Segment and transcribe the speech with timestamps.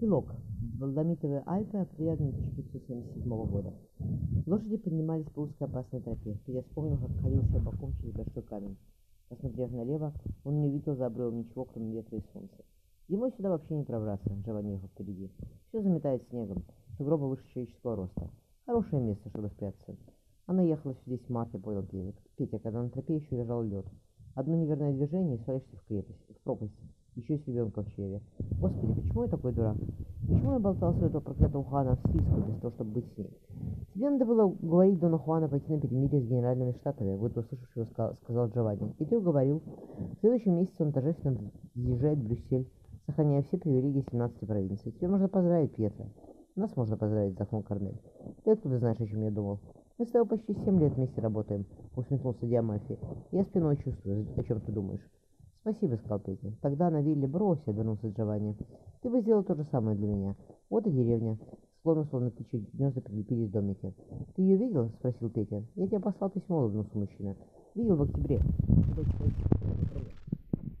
[0.00, 0.32] Эпилог.
[0.78, 3.74] Доломитовые Альпы, апрель 1577 года.
[4.46, 6.38] Лошади поднимались по узкой опасной тропе.
[6.46, 8.78] Петя вспомнил, как ходил боком через большой камень.
[9.28, 12.64] Посмотрев налево, он не увидел за обрывом ничего, кроме ветра и солнца.
[13.10, 15.30] Зимой сюда вообще не пробраться, Джованни впереди.
[15.68, 16.64] Все заметает снегом,
[16.96, 18.30] сугробы выше человеческого роста.
[18.64, 19.98] Хорошее место, чтобы спрятаться.
[20.46, 21.86] Она ехала сюда в марте, понял
[22.38, 23.84] Петя, когда на тропе еще лежал лед.
[24.34, 26.72] Одно неверное движение и свалишься в крепость, в пропасть
[27.16, 28.20] еще с ребенком в чреве.
[28.60, 29.76] Господи, почему я такой дурак?
[30.28, 33.30] Почему я болтался у этого проклятого Хуана в списку, без того, чтобы быть с ней?
[33.94, 38.14] Тебе надо было говорить Дона Хуана пойти на перемирие с генеральными штатами, вот услышавшего сказал,
[38.22, 38.94] сказал Джованни.
[38.98, 39.62] И ты уговорил.
[39.98, 42.70] В следующем месяце он торжественно въезжает в Брюссель,
[43.06, 44.92] сохраняя все привилегии 17 провинций.
[44.92, 46.06] Тебе можно поздравить, Пьетро.
[46.56, 48.00] Нас можно поздравить, вздохнул Корнель.
[48.44, 49.60] Ты откуда знаешь, о чем я думал?
[49.98, 52.98] Мы с тобой почти семь лет вместе работаем, усмехнулся Диамафи.
[53.32, 55.06] Я спиной чувствую, о чем ты думаешь.
[55.60, 56.52] «Спасибо»,— сказал Петя.
[56.62, 58.56] «Тогда на вилле брось»,— вернулся Джованни.
[59.02, 60.36] «Ты бы сделал то же самое для меня.
[60.70, 61.38] Вот и деревня».
[61.80, 63.94] Склоны, словно птичьи гнезда, прилепились домики.
[64.34, 65.62] «Ты ее видел?»— спросил Петя.
[65.74, 67.36] «Я тебе послал письмо»,— улыбнулся мужчина.
[67.74, 68.40] «Видел в октябре».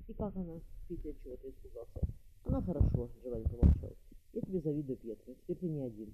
[0.08, 0.54] «И как она?»—
[0.88, 2.00] Петя чего-то испугался.
[2.46, 3.90] «Она хорошо»,— Джованни помолчал.
[4.32, 5.34] «Я тебе завидую, Петя.
[5.42, 6.08] Теперь ты не один».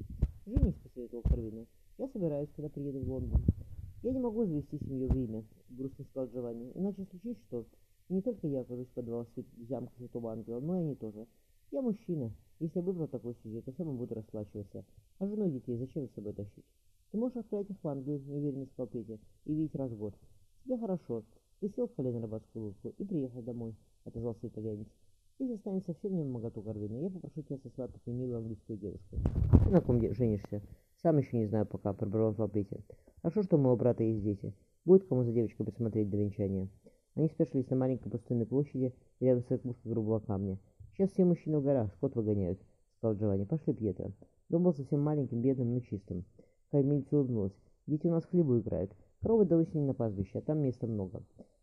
[0.44, 1.66] «Женись»,— посоветовал Карвина.
[1.98, 3.42] «Я собираюсь, когда приеду в Лондон».
[4.02, 6.70] «Я не могу завести семью в имя»,— грустно сказал Джованни.
[6.74, 7.64] «Иначе случись что,
[8.08, 9.26] не только я окажусь подвал
[9.68, 11.26] замка Святого Ангела, но и они тоже.
[11.72, 12.32] Я мужчина.
[12.60, 14.84] Если выбрал такой сюжет, то сам буду расплачиваться.
[15.18, 16.64] А жену и детей зачем с собой тащить?
[17.10, 20.12] Ты можешь отправить их в Англию, неуверенно сказал Петя, и видеть раз в.
[20.64, 21.24] Тебе хорошо.
[21.60, 24.88] Ты сел в колено рыбацкую лодку и приехал домой, отозвался итальянец.
[25.38, 29.16] Если станет совсем не в моготу Корвина, я попрошу тебя сосватать мне милую английскую девушку.
[29.64, 30.62] Ты на ком женишься?
[31.02, 32.80] Сам еще не знаю пока, пробормотал Петя.
[33.22, 34.54] Хорошо, что у моего брата есть дети.
[34.84, 36.68] Будет кому за девочкой присмотреть до венчания.
[37.16, 40.58] Они спешились на маленькой пустынной площади рядом с избушкой грубого камня.
[40.92, 42.60] «Сейчас все мужчины в горах, скот выгоняют»,—
[42.98, 43.44] сказал Джованни.
[43.44, 44.12] «Пошли, Пьетро».
[44.50, 46.26] Дом был совсем маленьким, бедным, но чистым.
[46.70, 47.56] Кормильца улыбнулась.
[47.86, 48.92] «Дети у нас хлебу играют.
[49.22, 51.22] Коровы до осени на пастбище, а там места много».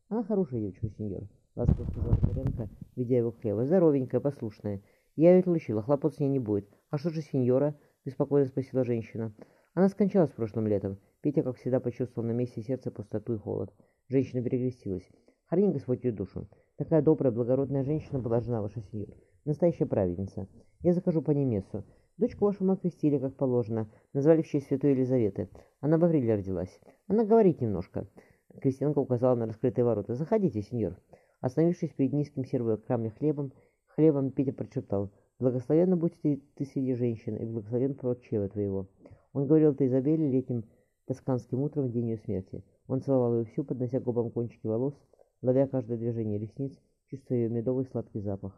[0.09, 1.23] «Она хорошая девочка, сеньор»,—
[1.55, 3.65] ласково сказала Старенко, ведя его хлеба.
[3.65, 4.81] «Здоровенькая, послушная.
[5.15, 6.67] Я ее отлучила, хлопот с ней не будет.
[6.89, 9.31] А что же сеньора?»— беспокойно спросила женщина.
[9.75, 10.97] Она скончалась прошлым летом.
[11.21, 13.71] Петя, как всегда, почувствовал на месте сердца пустоту и холод.
[14.09, 15.07] Женщина перекрестилась.
[15.53, 16.47] Храни Господь ее душу.
[16.77, 19.09] Такая добрая, благородная женщина была жена ваша, сеньор.
[19.45, 20.47] Настоящая праведница.
[20.81, 21.83] Я закажу по ней мессу.
[22.17, 23.87] Дочку вашу мы окрестили, как положено.
[24.13, 25.49] Назвали в честь святой Елизаветы.
[25.79, 26.79] Она в Авриле родилась.
[27.05, 28.07] Она говорит немножко.
[28.61, 30.15] Крестьянка указала на раскрытые ворота.
[30.15, 30.97] «Заходите, сеньор».
[31.39, 33.53] Остановившись перед низким серого камня хлебом,
[33.85, 35.11] хлебом Петя прошептал.
[35.37, 38.87] «Благословенно будь ты, ты среди женщин, и благословен плод чрева твоего».
[39.33, 40.63] Он говорил это Изабелле летним
[41.05, 42.63] тосканским утром в день ее смерти.
[42.87, 44.95] Он целовал ее всю, поднося губам кончики волос,
[45.43, 46.71] ловя каждое движение ресниц,
[47.09, 48.57] чувствуя ее медовый сладкий запах.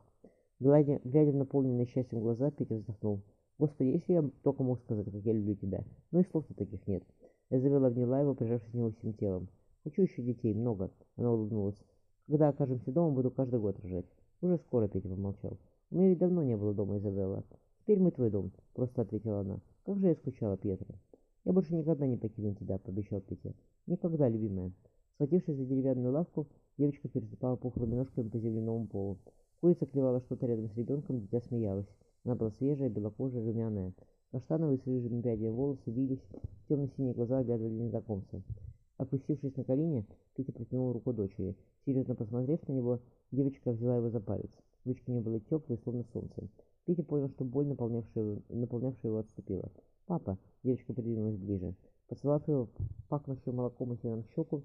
[0.60, 3.22] Глядя, глядя в наполненные счастьем глаза, Петя вздохнул.
[3.58, 7.04] «Господи, если я только мог сказать, как я люблю тебя, но и слов-то таких нет».
[7.50, 9.48] Я завела обняла его, прижавшись к нему всем телом.
[9.84, 11.76] «Хочу еще детей, много»,— она улыбнулась.
[12.28, 14.06] «Когда окажемся дома, буду каждый год рожать».
[14.42, 15.58] «Уже скоро»,— Петя помолчал.
[15.90, 17.44] «У меня ведь давно не было дома, Изабелла».
[17.82, 19.60] «Теперь мы твой дом»,— просто ответила она.
[19.86, 20.96] «Как же я скучала, Петра».
[21.46, 23.54] «Я больше никогда не покину тебя»,— пообещал Петя.
[23.88, 24.72] «Никогда, любимая».
[25.16, 29.18] Схватившись за деревянную лавку, Девочка переступала пухлыми ножками по земляному полу.
[29.62, 31.88] Курица клевала что-то рядом с ребенком, дитя смеялась.
[32.26, 33.94] Она была свежая, белокожая, румяная.
[34.32, 36.20] Каштановые с рыжими прядями волосы вились,
[36.68, 38.44] темно-синие глаза оглядывали незнакомца.
[38.98, 40.06] Опустившись на колени,
[40.36, 41.56] Петя протянул руку дочери.
[41.86, 43.00] Серьезно посмотрев на него,
[43.32, 44.52] девочка взяла его за палец.
[44.84, 46.50] Ручки не были теплые, словно солнце.
[46.84, 49.72] Петя понял, что боль, наполнявшая, наполнявшая его, отступила.
[50.08, 51.74] «Папа!»— девочка придвинулась ближе.
[52.10, 52.70] Поцеловав его,
[53.08, 54.62] пахнувшую молоком и сеном щеку,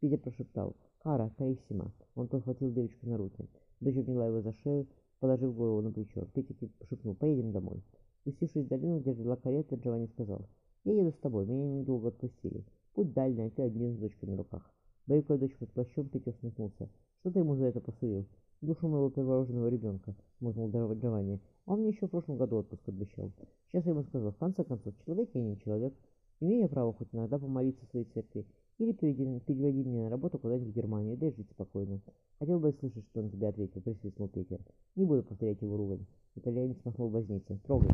[0.00, 0.76] Петя прошептал.
[1.02, 3.48] «Кара, Кариссима!» Он подхватил девочку на руки.
[3.80, 4.86] Дочь обняла его за шею,
[5.20, 6.26] положив голову на плечо.
[6.34, 6.54] Петя
[6.88, 7.82] шепнул «Поедем домой».
[8.20, 10.42] Спустившись в долину, где жила карета, Джованни сказал
[10.84, 12.64] «Я еду с тобой, меня недолго отпустили.
[12.92, 14.70] Путь дальний, а ты один с дочкой на руках».
[15.06, 16.90] Боевая дочь под плащом Петя усмехнулся.
[17.20, 18.26] «Что ты ему за это посулил?»
[18.60, 21.40] «Душу моего первороженного ребенка»,— музнул Джованни.
[21.64, 23.30] «Он мне еще в прошлом году отпуск обещал.
[23.68, 25.94] Сейчас я ему сказал, в конце концов, человек я не человек.
[26.40, 28.44] Имею я право хоть иногда помолиться своей церкви
[28.78, 32.00] или переведи, переводи меня на работу куда-нибудь в Германию, да и жить спокойно.
[32.38, 34.58] Хотел бы слышать, что он тебе ответил, присвистнул Петя.
[34.96, 36.06] Не буду повторять его ругань.
[36.34, 37.58] Итальянец махнул вознице.
[37.66, 37.90] Трогай.